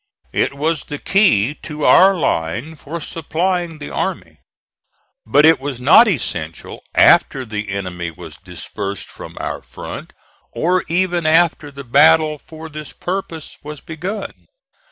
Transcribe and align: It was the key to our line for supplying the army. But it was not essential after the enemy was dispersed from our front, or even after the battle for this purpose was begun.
It 0.33 0.55
was 0.55 0.85
the 0.85 0.97
key 0.97 1.53
to 1.61 1.85
our 1.85 2.15
line 2.17 2.75
for 2.75 2.99
supplying 2.99 3.77
the 3.77 3.91
army. 3.91 4.37
But 5.27 5.45
it 5.45 5.59
was 5.59 5.79
not 5.79 6.07
essential 6.07 6.81
after 6.95 7.45
the 7.45 7.69
enemy 7.69 8.09
was 8.09 8.37
dispersed 8.37 9.05
from 9.09 9.37
our 9.39 9.61
front, 9.61 10.11
or 10.53 10.83
even 10.87 11.27
after 11.27 11.69
the 11.69 11.83
battle 11.83 12.39
for 12.39 12.67
this 12.67 12.93
purpose 12.93 13.59
was 13.61 13.79
begun. 13.79 14.47